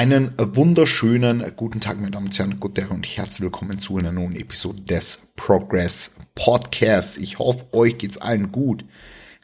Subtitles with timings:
[0.00, 4.12] Einen wunderschönen guten Tag, meine Damen und Herren, guten Tag und herzlich willkommen zu einer
[4.12, 7.18] neuen Episode des Progress Podcasts.
[7.18, 8.86] Ich hoffe, euch geht's allen gut.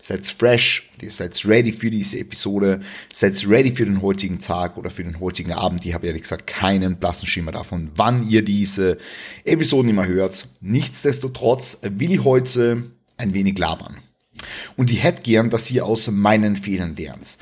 [0.00, 2.80] Seid fresh, ihr seid ready für diese Episode,
[3.12, 5.84] seid ready für den heutigen Tag oder für den heutigen Abend.
[5.84, 8.96] Ich habe ehrlich gesagt keinen blassen Schimmer davon, wann ihr diese
[9.44, 10.48] Episoden immer hört.
[10.62, 12.82] Nichtsdestotrotz will ich heute
[13.18, 13.98] ein wenig labern.
[14.78, 17.36] Und ich hätte gern, dass ihr aus meinen Fehlern lernt.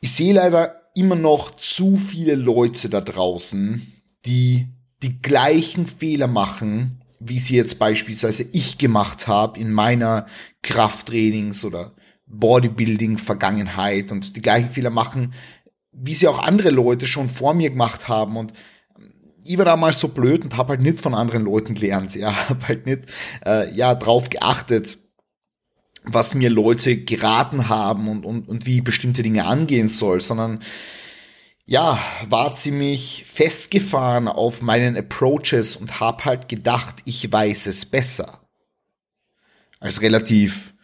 [0.00, 3.86] Ich sehe leider immer noch zu viele Leute da draußen,
[4.24, 4.68] die
[5.02, 10.26] die gleichen Fehler machen, wie sie jetzt beispielsweise ich gemacht habe in meiner
[10.64, 11.92] Krafttrainings- oder
[12.26, 15.34] Bodybuilding-Vergangenheit und die gleichen Fehler machen,
[15.92, 18.36] wie sie auch andere Leute schon vor mir gemacht haben.
[18.36, 18.52] Und
[19.44, 22.68] ich war damals so blöd und habe halt nicht von anderen Leuten gelernt, ja, habe
[22.68, 23.02] halt nicht
[23.44, 24.98] äh, ja drauf geachtet,
[26.06, 30.60] was mir Leute geraten haben und, und, und wie bestimmte Dinge angehen soll, sondern
[31.66, 31.98] ja,
[32.28, 38.40] war ziemlich festgefahren auf meinen Approaches und hab halt gedacht, ich weiß es besser.
[39.80, 40.74] Als relativ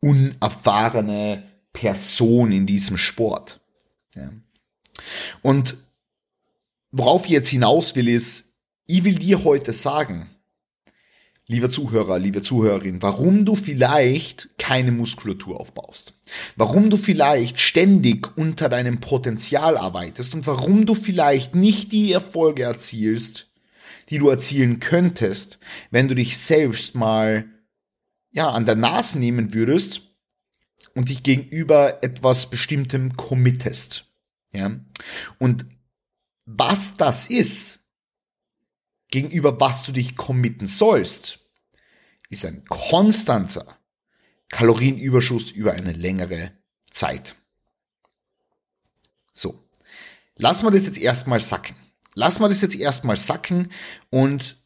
[0.00, 3.60] unerfahrene Person in diesem Sport.
[4.16, 4.30] Ja.
[5.42, 5.76] Und
[6.90, 8.54] worauf ich jetzt hinaus will, ist,
[8.86, 10.26] ich will dir heute sagen,
[11.50, 16.14] lieber Zuhörer, liebe Zuhörerin, warum du vielleicht keine Muskulatur aufbaust.
[16.54, 22.62] Warum du vielleicht ständig unter deinem Potenzial arbeitest und warum du vielleicht nicht die Erfolge
[22.62, 23.50] erzielst,
[24.10, 25.58] die du erzielen könntest,
[25.90, 27.46] wenn du dich selbst mal
[28.30, 30.02] ja an der Nase nehmen würdest
[30.94, 34.04] und dich gegenüber etwas bestimmtem committest.
[34.52, 34.70] Ja?
[35.40, 35.66] Und
[36.46, 37.80] was das ist,
[39.10, 41.39] gegenüber was du dich committen sollst,
[42.30, 43.66] ist ein konstanter
[44.50, 46.52] Kalorienüberschuss über eine längere
[46.90, 47.36] Zeit.
[49.32, 49.62] So.
[50.36, 51.76] Lass mal das jetzt erstmal sacken.
[52.14, 53.68] Lass mal das jetzt erstmal sacken
[54.08, 54.56] und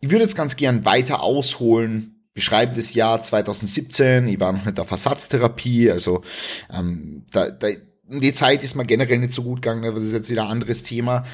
[0.00, 4.80] ich würde jetzt ganz gern weiter ausholen, beschreiben das Jahr 2017, ich war noch nicht
[4.80, 6.22] auf Ersatztherapie, also
[6.70, 7.68] ähm, da, da,
[8.08, 10.50] die Zeit ist mir generell nicht so gut gegangen, aber das ist jetzt wieder ein
[10.50, 11.24] anderes Thema.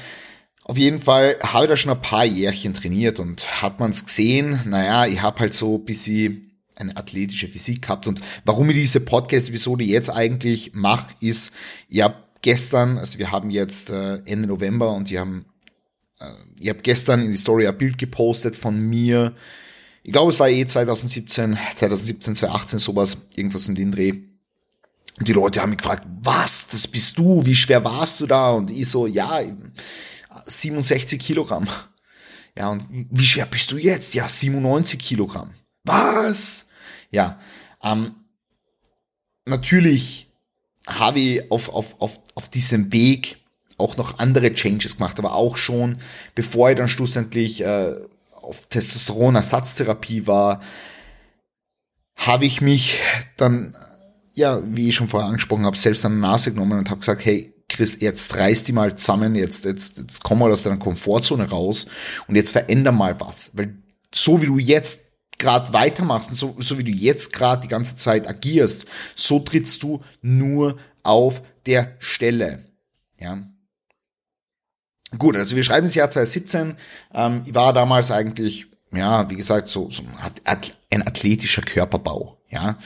[0.69, 4.05] Auf jeden Fall habe ich da schon ein paar Jährchen trainiert und hat man es
[4.05, 8.75] gesehen, naja, ich habe halt so bis sie eine athletische Physik gehabt und warum ich
[8.75, 11.53] diese Podcast-Episode jetzt eigentlich mache, ist,
[11.87, 15.45] ich habe gestern, also wir haben jetzt äh, Ende November und die haben,
[16.19, 16.25] äh,
[16.59, 19.33] ich habe gestern in die Story ein Bild gepostet von mir,
[20.03, 24.11] ich glaube es war eh 2017, 2017, 2018 sowas, irgendwas in den Dreh.
[25.17, 28.51] Und die Leute haben mich gefragt, was, das bist du, wie schwer warst du da?
[28.51, 29.41] Und ich so, ja,
[30.49, 31.67] 67 Kilogramm.
[32.57, 34.13] Ja, und wie schwer bist du jetzt?
[34.13, 35.53] Ja, 97 Kilogramm.
[35.83, 36.67] Was?
[37.11, 37.39] Ja,
[37.83, 38.15] ähm,
[39.45, 40.29] natürlich
[40.87, 43.37] habe ich auf, auf, auf, auf diesem Weg
[43.77, 45.99] auch noch andere Changes gemacht, aber auch schon,
[46.35, 47.95] bevor ich dann schlussendlich äh,
[48.41, 50.61] auf Testosteron-Ersatztherapie war,
[52.15, 52.97] habe ich mich
[53.37, 53.77] dann,
[54.33, 57.23] ja, wie ich schon vorher angesprochen habe, selbst an die Nase genommen und habe gesagt,
[57.25, 61.49] hey, Chris, jetzt reiß die mal zusammen, jetzt, jetzt, jetzt komm mal aus deiner Komfortzone
[61.49, 61.85] raus
[62.27, 63.51] und jetzt veränder mal was.
[63.53, 63.75] Weil
[64.13, 65.01] so wie du jetzt
[65.37, 68.85] gerade weitermachst und so, so wie du jetzt gerade die ganze Zeit agierst,
[69.15, 72.65] so trittst du nur auf der Stelle.
[73.19, 73.43] Ja.
[75.17, 76.75] Gut, also wir schreiben das Jahr 2017.
[77.13, 80.03] Ähm, ich war damals eigentlich, ja, wie gesagt, so, so
[80.43, 82.38] ein athletischer Körperbau.
[82.51, 82.77] Ja,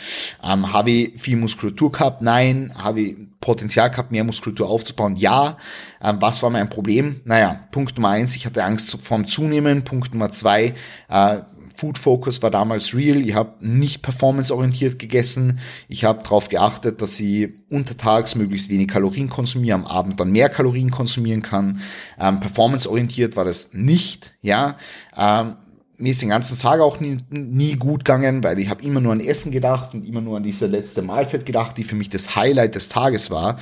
[0.44, 2.22] ähm, habe ich viel Muskulatur gehabt?
[2.22, 2.74] Nein.
[2.76, 5.16] Habe ich Potenzial gehabt, mehr Muskulatur aufzubauen?
[5.16, 5.58] Ja.
[6.02, 7.22] Ähm, was war mein Problem?
[7.24, 9.86] Naja, Punkt Nummer eins, ich hatte Angst vom Zunehmen.
[9.86, 10.76] Punkt Nummer zwei,
[11.08, 11.40] äh,
[11.76, 13.18] Food Focus war damals real.
[13.26, 15.60] Ich habe nicht performanceorientiert gegessen.
[15.88, 20.50] Ich habe darauf geachtet, dass ich untertags möglichst wenig Kalorien konsumiere, am Abend dann mehr
[20.50, 21.82] Kalorien konsumieren kann.
[22.20, 24.34] Ähm, performanceorientiert war das nicht.
[24.42, 24.78] Ja,
[25.18, 25.56] ähm,
[26.04, 29.14] mir ist den ganzen Tag auch nie, nie gut gegangen, weil ich habe immer nur
[29.14, 32.36] an Essen gedacht und immer nur an diese letzte Mahlzeit gedacht, die für mich das
[32.36, 33.58] Highlight des Tages war.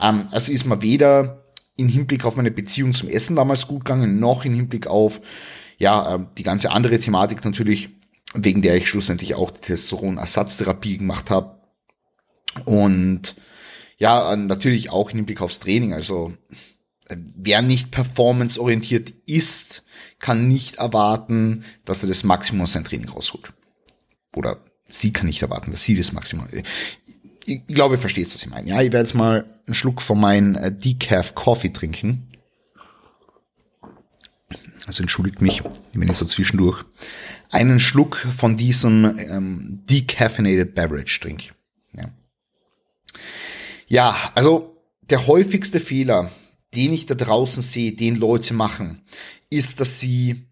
[0.00, 1.44] Ähm, also ist mir weder
[1.76, 5.20] in Hinblick auf meine Beziehung zum Essen damals gut gegangen, noch in Hinblick auf
[5.78, 7.90] ja äh, die ganze andere Thematik natürlich,
[8.34, 11.60] wegen der ich schlussendlich auch die Testosteron-Ersatztherapie gemacht habe.
[12.64, 13.36] Und
[13.98, 15.92] ja, natürlich auch in Hinblick aufs Training.
[15.92, 16.32] Also
[17.08, 19.82] wer nicht performanceorientiert ist,
[20.18, 23.52] kann nicht erwarten, dass er das Maximum aus seinem Training rausholt.
[24.34, 26.48] Oder sie kann nicht erwarten, dass sie das Maximum.
[27.44, 28.68] Ich glaube, ihr versteht, was ich meine.
[28.68, 32.28] Ja, ich werde jetzt mal einen Schluck von meinem äh, Decaf Coffee trinken.
[34.86, 35.62] Also entschuldigt mich,
[35.92, 36.84] wenn ich so zwischendurch
[37.50, 41.54] einen Schluck von diesem ähm, decaffeinated Beverage trinke.
[41.92, 42.04] Ja.
[43.86, 46.30] ja, also der häufigste Fehler,
[46.74, 49.02] den ich da draußen sehe, den Leute machen,
[49.50, 50.46] ist, dass sie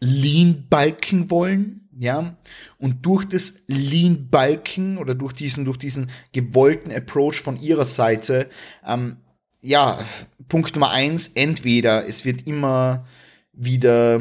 [0.00, 2.36] Lean Balken wollen, ja,
[2.78, 8.48] und durch das Lean Balken oder durch diesen, durch diesen gewollten Approach von ihrer Seite,
[8.84, 9.18] ähm,
[9.60, 9.98] ja,
[10.48, 13.06] Punkt Nummer eins, entweder es wird immer
[13.52, 14.20] wieder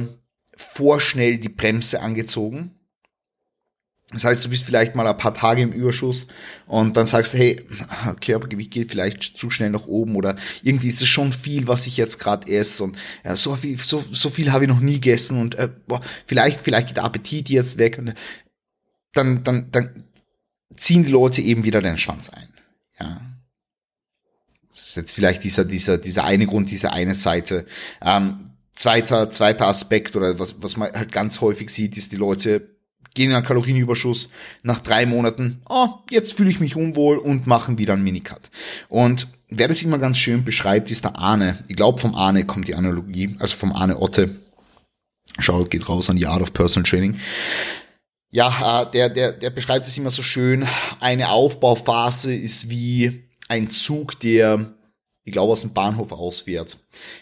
[0.55, 2.75] vorschnell die Bremse angezogen,
[4.13, 6.27] das heißt, du bist vielleicht mal ein paar Tage im Überschuss
[6.67, 7.65] und dann sagst du, hey,
[8.19, 11.97] Körpergewicht geht vielleicht zu schnell nach oben oder irgendwie ist es schon viel, was ich
[11.97, 15.39] jetzt gerade esse und ja, so viel, so, so viel habe ich noch nie gegessen
[15.39, 18.13] und äh, boah, vielleicht, vielleicht geht der Appetit jetzt weg und
[19.13, 20.03] dann, dann, dann
[20.75, 22.49] ziehen die Leute eben wieder den Schwanz ein.
[22.99, 23.21] Ja.
[24.69, 27.65] Das ist jetzt vielleicht dieser, dieser, dieser eine Grund, diese eine Seite.
[28.01, 32.80] Ähm, zweiter, zweiter Aspekt oder was, was man halt ganz häufig sieht, ist die Leute
[33.13, 34.29] gehen in einen Kalorienüberschuss
[34.63, 38.49] nach drei Monaten, oh, jetzt fühle ich mich unwohl und machen wieder einen Minicut.
[38.89, 41.57] Und wer das immer ganz schön beschreibt, ist der Arne.
[41.67, 44.29] Ich glaube, vom Arne kommt die Analogie, also vom Arne Otte.
[45.39, 47.19] Schaut, geht raus an die Art of Personal Training.
[48.31, 50.67] Ja, äh, der, der, der beschreibt es immer so schön.
[50.99, 54.73] Eine Aufbauphase ist wie ein Zug, der
[55.23, 56.77] ich glaube, aus dem Bahnhof ausfährt.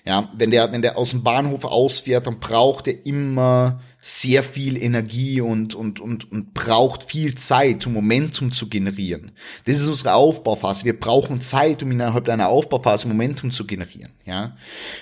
[0.05, 4.81] Ja, wenn der, wenn der aus dem Bahnhof ausfährt, dann braucht er immer sehr viel
[4.81, 9.31] Energie und, und, und, und braucht viel Zeit, um Momentum zu generieren.
[9.65, 10.85] Das ist unsere Aufbauphase.
[10.85, 14.13] Wir brauchen Zeit, um innerhalb einer Aufbauphase Momentum zu generieren.
[14.25, 14.55] Ja,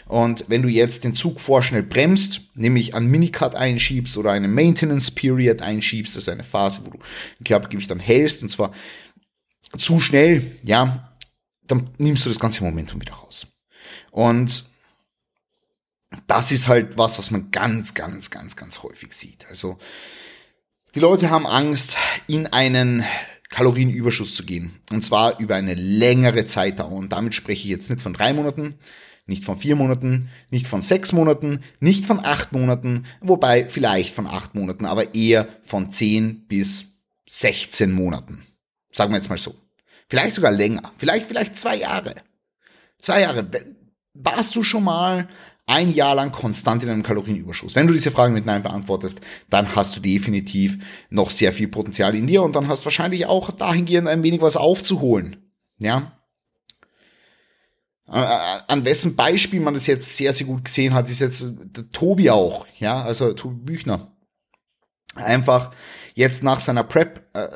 [0.07, 5.11] und wenn du jetzt den Zug vorschnell bremst, nämlich an Minicut einschiebst oder eine Maintenance
[5.11, 6.97] Period einschiebst, das ist eine Phase, wo du
[7.39, 8.71] ein Körpergewicht dann hältst, und zwar
[9.77, 11.13] zu schnell, ja,
[11.67, 13.45] dann nimmst du das ganze Momentum wieder raus.
[14.09, 14.65] Und
[16.27, 19.47] das ist halt was, was man ganz, ganz, ganz, ganz häufig sieht.
[19.49, 19.77] Also
[20.95, 23.05] die Leute haben Angst, in einen
[23.49, 24.71] Kalorienüberschuss zu gehen.
[24.91, 26.91] Und zwar über eine längere Zeitdauer.
[26.91, 28.75] Und damit spreche ich jetzt nicht von drei Monaten,
[29.25, 34.27] nicht von vier Monaten, nicht von sechs Monaten, nicht von acht Monaten, wobei vielleicht von
[34.27, 36.97] acht Monaten, aber eher von zehn bis
[37.29, 38.45] 16 Monaten.
[38.91, 39.55] Sagen wir jetzt mal so.
[40.09, 40.93] Vielleicht sogar länger.
[40.97, 42.15] Vielleicht, vielleicht zwei Jahre.
[42.99, 43.45] Zwei Jahre.
[44.13, 45.27] Warst du schon mal
[45.67, 47.75] ein Jahr lang konstant in einem Kalorienüberschuss?
[47.75, 50.79] Wenn du diese Fragen mit Nein beantwortest, dann hast du definitiv
[51.09, 54.41] noch sehr viel Potenzial in dir und dann hast du wahrscheinlich auch dahingehend ein wenig
[54.41, 55.53] was aufzuholen.
[55.77, 56.13] Ja?
[58.07, 62.29] An wessen Beispiel man das jetzt sehr, sehr gut gesehen hat, ist jetzt der Tobi
[62.31, 64.16] auch, ja, also Tobi Büchner.
[65.17, 65.71] Einfach
[66.17, 67.47] jetzt nach seiner Prep äh,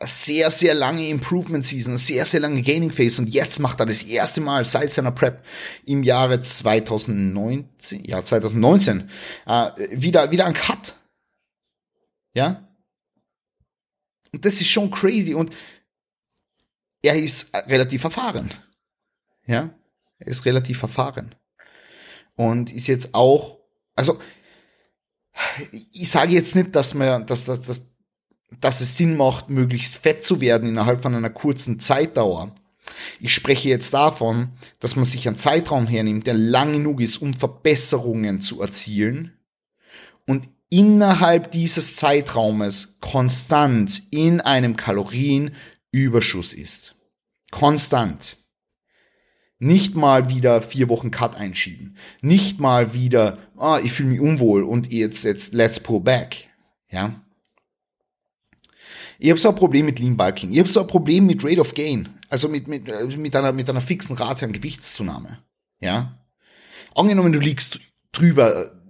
[0.00, 4.02] sehr, sehr lange Improvement Season, sehr, sehr lange Gaining Phase und jetzt macht er das
[4.02, 5.42] erste Mal seit seiner Prep
[5.84, 9.10] im Jahre 2019, ja 2019,
[9.46, 10.94] äh, wieder, wieder ein Cut.
[12.34, 12.66] Ja?
[14.32, 15.54] Und das ist schon crazy und
[17.02, 18.50] er ist relativ erfahren.
[19.46, 19.70] Ja?
[20.18, 21.34] Er ist relativ erfahren.
[22.36, 23.58] Und ist jetzt auch,
[23.96, 24.18] also,
[25.92, 27.86] ich sage jetzt nicht, dass man, dass, dass, dass,
[28.60, 32.54] dass es Sinn macht, möglichst fett zu werden innerhalb von einer kurzen Zeitdauer.
[33.20, 34.50] Ich spreche jetzt davon,
[34.80, 39.38] dass man sich einen Zeitraum hernimmt, der lang genug ist, um Verbesserungen zu erzielen
[40.26, 46.94] und innerhalb dieses Zeitraumes konstant in einem Kalorienüberschuss ist.
[47.50, 48.36] Konstant.
[49.60, 51.96] Nicht mal wieder vier Wochen Cut einschieben.
[52.20, 56.48] Nicht mal wieder, ah, ich fühle mich unwohl und jetzt, jetzt, let's pull back.
[56.90, 57.12] Ja.
[59.18, 60.52] Ich habe so ein Problem mit Lean Bulking.
[60.52, 62.08] Ich habe so ein Problem mit Rate of Gain.
[62.28, 65.38] Also mit, mit, mit, einer, mit einer fixen Rate an Gewichtszunahme.
[65.80, 66.24] Ja.
[66.94, 67.80] Angenommen, du liegst
[68.12, 68.80] drüber,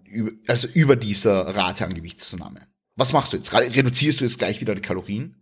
[0.46, 2.60] also über dieser Rate an Gewichtszunahme.
[2.94, 3.54] Was machst du jetzt?
[3.54, 5.37] Reduzierst du jetzt gleich wieder die Kalorien?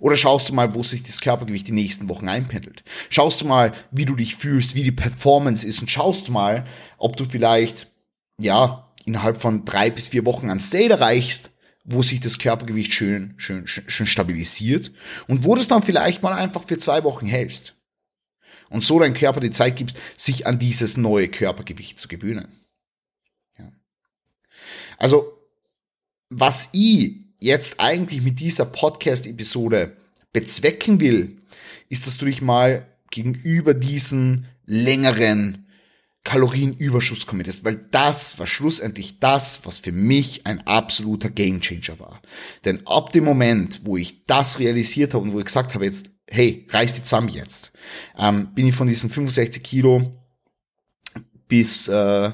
[0.00, 2.84] Oder schaust du mal, wo sich das Körpergewicht die nächsten Wochen einpendelt?
[3.10, 6.64] Schaust du mal, wie du dich fühlst, wie die Performance ist und schaust du mal,
[6.98, 7.90] ob du vielleicht,
[8.40, 11.50] ja, innerhalb von drei bis vier Wochen ein State erreichst,
[11.84, 14.90] wo sich das Körpergewicht schön, schön, schön stabilisiert
[15.28, 17.74] und wo du es dann vielleicht mal einfach für zwei Wochen hältst.
[18.70, 22.48] Und so dein Körper die Zeit gibst, sich an dieses neue Körpergewicht zu gewöhnen.
[23.58, 23.70] Ja.
[24.98, 25.38] Also,
[26.30, 29.96] was ich jetzt eigentlich mit dieser Podcast-Episode
[30.32, 31.38] bezwecken will,
[31.88, 35.64] ist, dass du dich mal gegenüber diesen längeren
[36.24, 42.22] Kalorienüberschuss committest, weil das war schlussendlich das, was für mich ein absoluter Gamechanger war.
[42.64, 46.10] Denn ab dem Moment, wo ich das realisiert habe und wo ich gesagt habe, jetzt,
[46.26, 47.72] hey, reiß die zusammen jetzt,
[48.18, 50.18] ähm, bin ich von diesen 65 Kilo
[51.46, 52.32] bis, äh,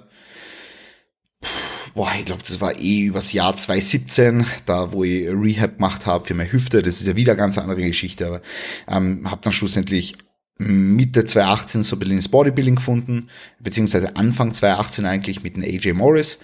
[1.95, 6.25] boah, ich glaube, das war eh übers Jahr 2017, da wo ich Rehab gemacht habe
[6.27, 8.43] für meine Hüfte, das ist ja wieder eine ganz andere Geschichte, aber
[8.89, 10.15] ähm, habe dann schlussendlich
[10.59, 13.29] Mitte 2018 so ein bisschen ins Bodybuilding gefunden,
[13.61, 16.39] beziehungsweise Anfang 2018 eigentlich mit dem AJ Morris.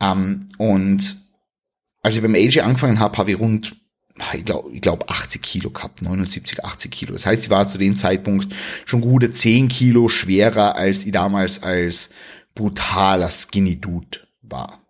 [0.00, 1.16] Ähm, und
[2.02, 3.74] als ich beim AJ angefangen habe, habe ich rund,
[4.34, 7.12] ich glaube, ich glaub 80 Kilo gehabt, 79, 80 Kilo.
[7.12, 11.64] Das heißt, ich war zu dem Zeitpunkt schon gute 10 Kilo schwerer, als ich damals
[11.64, 12.10] als
[12.54, 14.85] brutaler Skinny Dude war.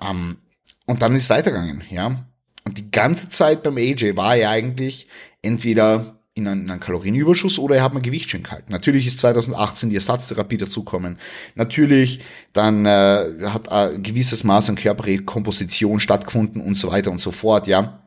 [0.00, 0.38] Ähm,
[0.86, 2.24] und dann ist weitergegangen, ja.
[2.64, 5.08] Und die ganze Zeit beim AJ war ja eigentlich
[5.42, 8.72] entweder in einen, in einen Kalorienüberschuss oder er hat mal Gewicht schön gehalten.
[8.72, 11.18] Natürlich ist 2018 die Ersatztherapie dazukommen.
[11.54, 12.20] Natürlich
[12.52, 17.66] dann äh, hat ein gewisses Maß an Körperrekomposition stattgefunden und so weiter und so fort,
[17.66, 18.02] ja.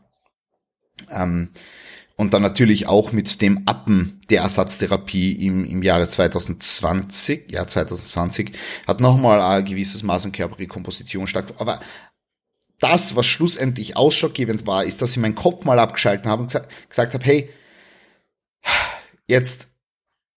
[1.09, 1.49] Ähm,
[2.15, 8.51] und dann natürlich auch mit dem Appen der Ersatztherapie im, im Jahre 2020, ja 2020,
[8.87, 11.67] hat nochmal ein gewisses Maß an Körperrekomposition stattgefunden.
[11.67, 11.83] Aber
[12.79, 16.89] das, was schlussendlich ausschlaggebend war, ist, dass ich meinen Kopf mal abgeschalten habe und gesagt,
[16.89, 17.49] gesagt habe, hey,
[19.27, 19.69] jetzt,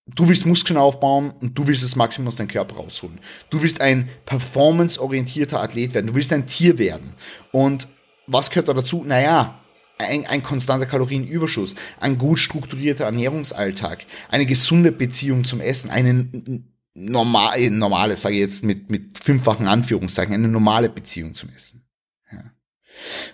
[0.07, 3.19] du willst Muskeln aufbauen und du willst das Maximum aus deinem Körper rausholen.
[3.51, 6.09] Du willst ein performanceorientierter Athlet werden.
[6.09, 7.15] Du willst ein Tier werden.
[7.51, 7.89] Und
[8.27, 9.05] was gehört da dazu?
[9.05, 9.61] Naja,
[9.99, 17.71] ein, ein konstanter Kalorienüberschuss, ein gut strukturierter Ernährungsalltag, eine gesunde Beziehung zum Essen, eine normal,
[17.71, 21.85] normale, sage ich jetzt mit, mit fünffachen Anführungszeichen, eine normale Beziehung zum Essen.
[22.31, 22.45] Ja.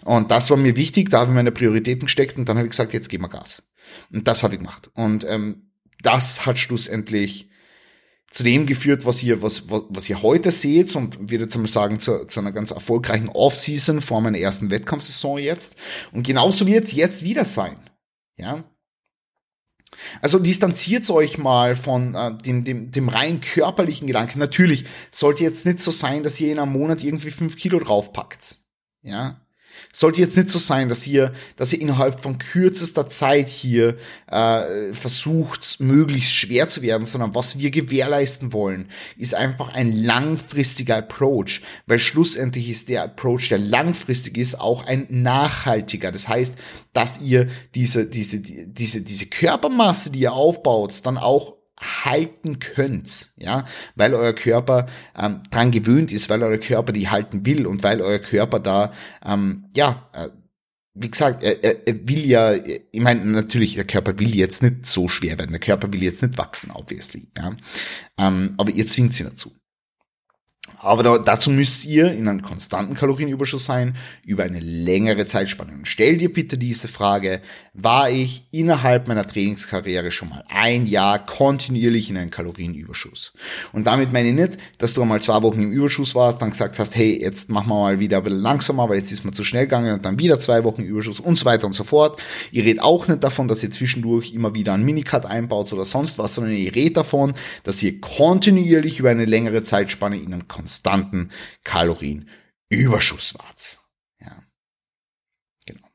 [0.05, 2.71] Und das war mir wichtig, da habe ich meine Prioritäten gesteckt und dann habe ich
[2.71, 3.63] gesagt, jetzt geben wir Gas.
[4.13, 4.91] Und das habe ich gemacht.
[4.95, 5.71] Und ähm,
[6.03, 7.50] das hat schlussendlich
[8.31, 11.67] zu dem geführt, was ihr, was, was, was ihr heute seht und würde jetzt mal
[11.67, 15.77] sagen, zu, zu einer ganz erfolgreichen Off-Season vor meiner ersten Wettkampfsaison jetzt.
[16.13, 17.77] Und genauso wird es jetzt wieder sein.
[18.37, 18.63] Ja.
[20.23, 24.39] Also distanziert euch mal von äh, dem, dem, dem rein körperlichen Gedanken.
[24.39, 28.59] Natürlich sollte jetzt nicht so sein, dass ihr in einem Monat irgendwie fünf Kilo draufpackt.
[29.03, 29.41] Ja
[29.93, 33.97] sollte jetzt nicht so sein, dass ihr, dass ihr innerhalb von kürzester Zeit hier
[34.29, 40.97] äh, versucht, möglichst schwer zu werden, sondern was wir gewährleisten wollen, ist einfach ein langfristiger
[40.97, 46.13] Approach, weil schlussendlich ist der Approach, der langfristig ist, auch ein nachhaltiger.
[46.13, 46.57] Das heißt,
[46.93, 53.65] dass ihr diese, diese, diese, diese Körpermasse, die ihr aufbaut, dann auch halten könnt, ja,
[53.95, 58.01] weil euer Körper ähm, dran gewöhnt ist, weil euer Körper die halten will und weil
[58.01, 58.93] euer Körper da,
[59.25, 60.29] ähm, ja, äh,
[60.95, 64.87] wie gesagt, er, er, er will ja, ich meine, natürlich, der Körper will jetzt nicht
[64.87, 67.57] so schwer werden, der Körper will jetzt nicht wachsen, obviously, ja,
[68.19, 69.53] ähm, aber ihr zwingt sie dazu.
[70.83, 75.73] Aber da, dazu müsst ihr in einem konstanten Kalorienüberschuss sein, über eine längere Zeitspanne.
[75.73, 77.43] Und stell dir bitte diese Frage,
[77.75, 83.33] war ich innerhalb meiner Trainingskarriere schon mal ein Jahr kontinuierlich in einem Kalorienüberschuss?
[83.73, 86.79] Und damit meine ich nicht, dass du einmal zwei Wochen im Überschuss warst, dann gesagt
[86.79, 89.45] hast, hey, jetzt machen wir mal wieder ein bisschen langsamer, weil jetzt ist man zu
[89.45, 92.21] schnell gegangen und dann wieder zwei Wochen Überschuss und so weiter und so fort.
[92.53, 96.19] Ihr redet auch nicht davon, dass ihr zwischendurch immer wieder einen Minicut einbaut oder sonst
[96.19, 101.31] was, sondern ihr redet davon, dass ihr kontinuierlich über eine längere Zeitspanne in einem konstanten
[101.65, 103.81] Kalorienüberschuss wart.
[104.21, 104.43] Ja.
[105.65, 105.89] Genau.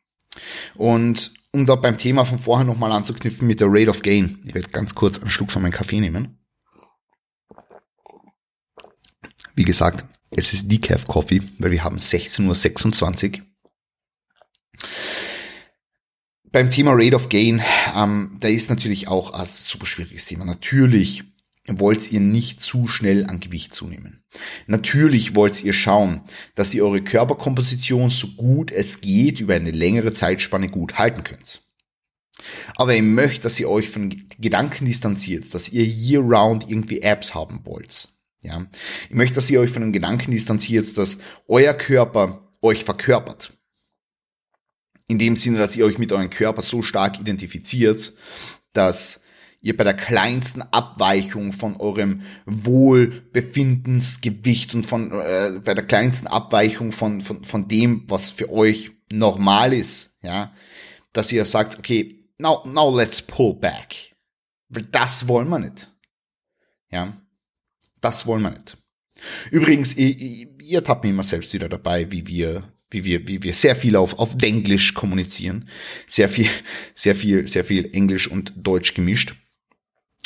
[0.75, 4.41] Und um da beim Thema von vorher nochmal anzuknüpfen mit der Rate of Gain.
[4.45, 6.39] Ich werde ganz kurz einen Schluck von meinem Kaffee nehmen.
[9.55, 13.45] Wie gesagt, es ist Decaf Coffee, weil wir haben 16.26 Uhr.
[16.51, 17.61] Beim Thema Rate of Gain,
[17.95, 20.45] ähm, da ist natürlich auch ein super schwieriges Thema.
[20.45, 21.23] Natürlich
[21.67, 24.23] wollt ihr nicht zu schnell an Gewicht zunehmen.
[24.67, 26.21] Natürlich wollt ihr schauen,
[26.53, 31.61] dass ihr eure Körperkomposition so gut es geht über eine längere Zeitspanne gut halten könnt.
[32.75, 37.61] Aber ihr möchtet, dass ihr euch von Gedanken distanziert, dass ihr year-round irgendwie Apps haben
[37.63, 38.09] wollt.
[38.43, 38.67] Ja,
[39.09, 41.17] ich möchte, dass ihr euch von dem Gedanken distanziert, dass
[41.47, 43.57] euer Körper euch verkörpert.
[45.07, 48.13] In dem Sinne, dass ihr euch mit eurem Körper so stark identifiziert,
[48.73, 49.21] dass
[49.65, 56.91] ihr bei der kleinsten Abweichung von eurem Wohlbefindensgewicht und von äh, bei der kleinsten Abweichung
[56.91, 60.53] von, von, von dem, was für euch normal ist, ja,
[61.13, 64.13] dass ihr sagt, okay, now, now let's pull back.
[64.69, 65.91] Weil das wollen wir nicht.
[66.91, 67.19] Ja,
[68.01, 68.77] das wollen wir nicht.
[69.49, 73.55] Übrigens, ihr, ihr tappt mir immer selbst wieder dabei, wie wir wie wir, wie wir
[73.55, 75.67] sehr viel auf, auf Denglisch kommunizieren.
[76.05, 76.47] Sehr viel,
[76.95, 79.33] sehr viel, sehr viel Englisch und Deutsch gemischt.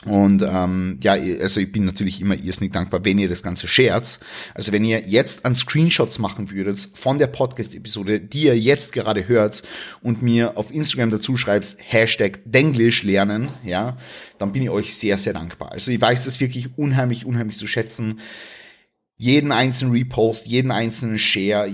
[0.05, 4.19] Und ähm, ja, also ich bin natürlich immer irrsinnig dankbar, wenn ihr das Ganze shares.
[4.53, 9.27] Also wenn ihr jetzt an Screenshots machen würdet von der Podcast-Episode, die ihr jetzt gerade
[9.27, 9.61] hört
[10.01, 13.97] und mir auf Instagram dazu schreibt, Hashtag Denglisch lernen, ja,
[14.37, 15.73] dann bin ich euch sehr, sehr dankbar.
[15.73, 18.21] Also ich weiß das wirklich unheimlich, unheimlich zu schätzen.
[19.17, 21.69] Jeden einzelnen Repost, jeden einzelnen Share,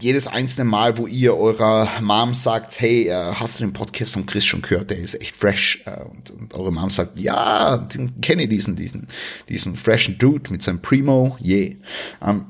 [0.00, 4.26] jedes einzelne Mal, wo ihr eurer Mom sagt, hey, äh, hast du den Podcast von
[4.26, 4.90] Chris schon gehört?
[4.90, 5.82] Der ist echt fresh.
[5.86, 9.06] Äh, und, und eure Mom sagt, ja, den kenne diesen, diesen,
[9.48, 11.74] diesen freshen Dude mit seinem Primo, yeah.
[12.22, 12.46] Ähm,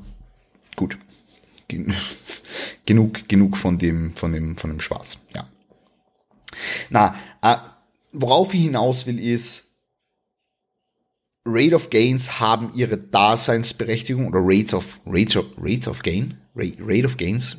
[0.76, 0.98] gut.
[2.86, 5.18] genug, genug von dem, von dem, von dem Spaß.
[5.34, 5.48] Ja.
[6.90, 7.56] Na, äh,
[8.12, 9.73] worauf ich hinaus will, ist,
[11.46, 16.76] Rate of Gains haben ihre Daseinsberechtigung oder Rates of Rates of, Rates of Gain, Rate,
[16.80, 17.56] Rate of Gains,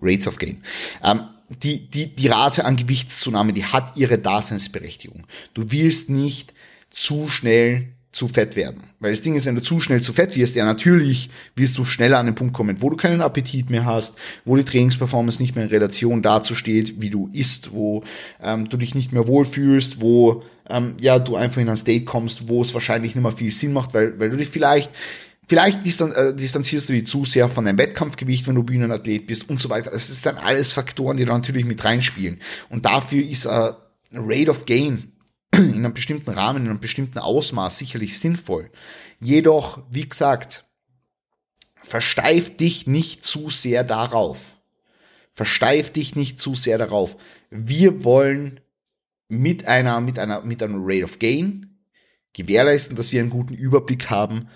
[0.00, 0.62] Rates of Gain.
[1.02, 1.28] Ähm,
[1.62, 5.26] die, die, die Rate an Gewichtszunahme, die hat ihre Daseinsberechtigung.
[5.54, 6.54] Du willst nicht
[6.90, 8.82] zu schnell zu fett werden.
[8.98, 11.84] Weil das Ding ist, wenn du zu schnell zu fett wirst, ja natürlich wirst du
[11.84, 15.54] schneller an den Punkt kommen, wo du keinen Appetit mehr hast, wo die Trainingsperformance nicht
[15.54, 18.04] mehr in Relation dazu steht, wie du isst, wo
[18.40, 22.48] ähm, du dich nicht mehr wohlfühlst, wo ähm, ja du einfach in ein State kommst,
[22.48, 24.90] wo es wahrscheinlich nicht mehr viel Sinn macht, weil, weil du dich vielleicht
[25.48, 29.48] Vielleicht distan äh, distanzierst du dich zu sehr von deinem Wettkampfgewicht, wenn du Bühnenathlet bist
[29.48, 29.92] und so weiter.
[29.92, 32.40] Das ist dann alles Faktoren, die da natürlich mit reinspielen.
[32.68, 33.70] Und dafür ist äh,
[34.12, 35.12] Rate of Gain
[35.56, 38.70] in einem bestimmten Rahmen, in einem bestimmten Ausmaß sicherlich sinnvoll.
[39.20, 40.64] Jedoch, wie gesagt,
[41.82, 44.56] versteif dich nicht zu sehr darauf.
[45.32, 47.16] Versteif dich nicht zu sehr darauf.
[47.50, 48.60] Wir wollen
[49.28, 51.78] mit einer, mit einer, mit einem Rate of Gain
[52.32, 54.48] gewährleisten, dass wir einen guten Überblick haben,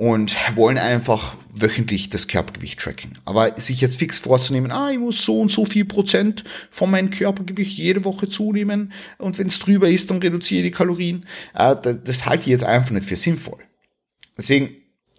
[0.00, 3.18] und wollen einfach wöchentlich das Körpergewicht tracken.
[3.26, 7.10] Aber sich jetzt fix vorzunehmen, ah, ich muss so und so viel Prozent von meinem
[7.10, 11.76] Körpergewicht jede Woche zunehmen und wenn es drüber ist, dann reduziere ich die Kalorien, äh,
[12.02, 13.58] das halte ich jetzt einfach nicht für sinnvoll.
[14.38, 14.70] Deswegen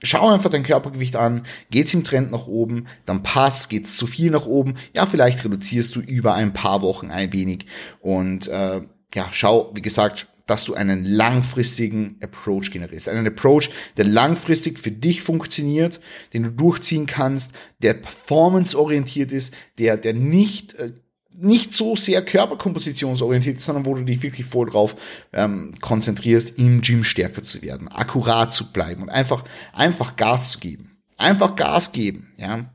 [0.01, 4.31] schau einfach dein Körpergewicht an, geht's im Trend nach oben, dann passt, geht's zu viel
[4.31, 7.67] nach oben, ja, vielleicht reduzierst du über ein paar Wochen ein wenig
[7.99, 8.81] und äh,
[9.13, 13.09] ja, schau, wie gesagt, dass du einen langfristigen Approach generierst.
[13.09, 15.99] Einen Approach, der langfristig für dich funktioniert,
[16.33, 20.93] den du durchziehen kannst, der performanceorientiert ist, der, der nicht, äh,
[21.35, 24.95] nicht so sehr körperkompositionsorientiert ist, sondern wo du dich wirklich voll drauf
[25.33, 29.43] ähm, konzentrierst, im Gym stärker zu werden, akkurat zu bleiben und einfach,
[29.73, 30.97] einfach Gas zu geben.
[31.17, 32.73] Einfach Gas geben, ja.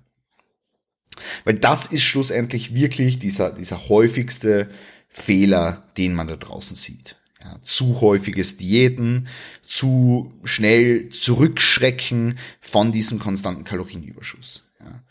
[1.45, 4.69] Weil das ist schlussendlich wirklich dieser, dieser häufigste
[5.09, 7.17] Fehler, den man da draußen sieht.
[7.47, 9.29] Ja, zu häufiges Diäten,
[9.63, 14.65] zu schnell zurückschrecken von diesem konstanten Kalorienüberschuss.
[14.81, 15.03] Ja.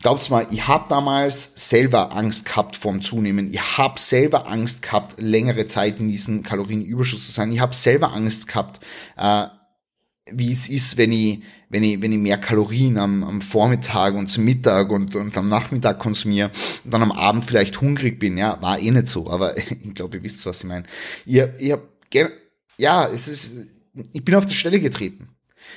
[0.00, 3.50] Glaubt's mal, ich habe damals selber Angst gehabt vom Zunehmen.
[3.50, 7.50] Ich habe selber Angst gehabt, längere Zeit in diesem Kalorienüberschuss zu sein.
[7.50, 8.84] Ich habe selber Angst gehabt,
[9.16, 9.46] äh,
[10.30, 14.28] wie es ist, wenn ich, wenn ich, wenn ich mehr Kalorien am, am Vormittag und
[14.28, 16.50] zum Mittag und, und am Nachmittag konsumiere
[16.84, 20.16] und dann am Abend vielleicht hungrig bin, ja, war eh nicht so, aber ich glaube,
[20.16, 20.84] ihr wisst, was ich meine.
[21.26, 21.82] Ihr, ihr
[22.78, 23.66] ja, es ist,
[24.12, 25.28] ich bin auf der Stelle getreten.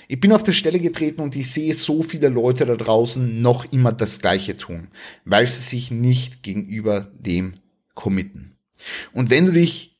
[0.08, 3.72] Ich bin auf der Stelle getreten und ich sehe so viele Leute da draußen noch
[3.72, 4.90] immer das Gleiche tun,
[5.26, 7.60] weil sie sich nicht gegenüber dem
[7.94, 8.58] committen.
[9.14, 9.97] Und wenn du dich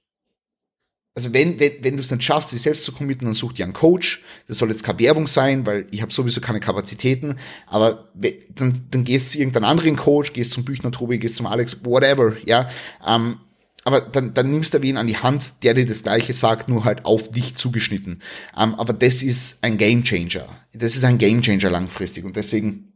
[1.18, 3.66] also wenn, wenn, wenn du es nicht schaffst, dich selbst zu committen, dann such dir
[3.66, 4.22] einen Coach.
[4.48, 7.38] Das soll jetzt keine Werbung sein, weil ich habe sowieso keine Kapazitäten.
[7.66, 11.48] Aber dann, dann gehst du zu irgendeinem anderen Coach, gehst zum Büchner Tobi, gehst zum
[11.48, 12.70] Alex, whatever, ja.
[13.04, 13.38] Ähm,
[13.84, 16.86] aber dann, dann nimmst du wen an die Hand, der dir das Gleiche sagt, nur
[16.86, 18.22] halt auf dich zugeschnitten.
[18.56, 20.46] Ähm, aber das ist ein Gamechanger.
[20.74, 22.26] Das ist ein Gamechanger langfristig.
[22.26, 22.94] Und deswegen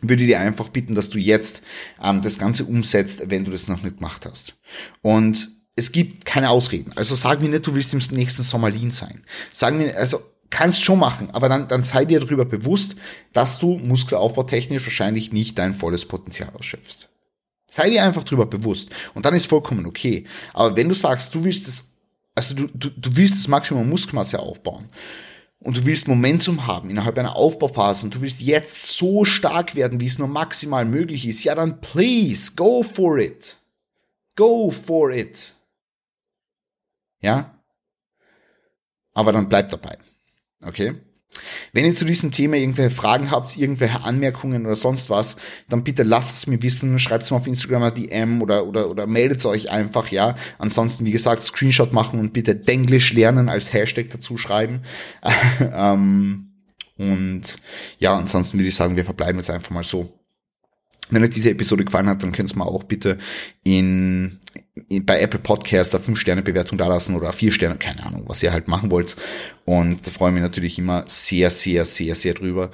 [0.00, 1.62] würde ich dir einfach bitten, dass du jetzt
[2.02, 4.56] ähm, das Ganze umsetzt, wenn du das noch nicht gemacht hast.
[5.00, 6.92] Und es gibt keine Ausreden.
[6.96, 9.22] Also sag mir nicht, du willst im nächsten Sommer lean sein.
[9.52, 12.96] Sag mir, also kannst schon machen, aber dann, dann sei dir darüber bewusst,
[13.32, 17.08] dass du muskelaufbautechnisch wahrscheinlich nicht dein volles Potenzial ausschöpfst.
[17.68, 18.90] Sei dir einfach darüber bewusst.
[19.14, 20.24] Und dann ist vollkommen okay.
[20.54, 21.84] Aber wenn du sagst, du willst das,
[22.34, 24.88] also du, du, du willst das Maximum Muskelmasse aufbauen
[25.58, 30.00] und du willst Momentum haben innerhalb einer Aufbauphase und du willst jetzt so stark werden,
[30.00, 33.58] wie es nur maximal möglich ist, ja dann please, go for it.
[34.36, 35.55] Go for it.
[37.20, 37.62] Ja?
[39.14, 39.96] Aber dann bleibt dabei.
[40.62, 40.94] Okay?
[41.72, 45.36] Wenn ihr zu diesem Thema irgendwelche Fragen habt, irgendwelche Anmerkungen oder sonst was,
[45.68, 48.88] dann bitte lasst es mir wissen, schreibt es mir auf Instagram eine DM oder, oder,
[48.88, 50.36] oder meldet euch einfach, ja.
[50.58, 54.82] Ansonsten, wie gesagt, Screenshot machen und bitte Denglisch lernen als Hashtag dazu schreiben.
[55.60, 56.52] ähm,
[56.96, 57.56] und
[57.98, 60.18] ja, ansonsten würde ich sagen, wir verbleiben jetzt einfach mal so.
[61.10, 63.18] Wenn euch diese Episode gefallen hat, dann könnt ihr mal auch bitte
[63.62, 64.40] in,
[65.04, 68.90] bei Apple Podcasts eine 5-Sterne-Bewertung dalassen oder 4 Sterne, keine Ahnung, was ihr halt machen
[68.90, 69.16] wollt.
[69.64, 72.70] Und da freue ich mich natürlich immer sehr, sehr, sehr, sehr drüber.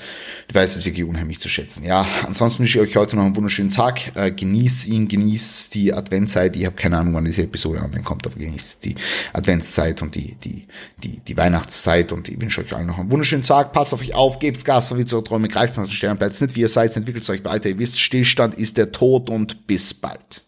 [0.48, 1.84] Ich weiß es wirklich unheimlich zu schätzen.
[1.84, 4.14] Ja, ansonsten wünsche ich euch heute noch einen wunderschönen Tag.
[4.16, 6.56] Äh, genießt ihn, genießt die Adventszeit.
[6.56, 8.96] Ich habe keine Ahnung, wann diese Episode online kommt, aber genießt die
[9.32, 10.66] Adventszeit und die, die,
[11.04, 13.72] die, die Weihnachtszeit und ich wünsche euch allen noch einen wunderschönen Tag.
[13.72, 16.56] Passt auf euch auf, gebt Gas, verwirrt eure Träume, greift nach den Sternen, bleibt nicht
[16.56, 17.68] wie ihr seid, entwickelt euch weiter.
[17.68, 20.42] Ihr wisst, Stillstand ist der Tod und bis bald.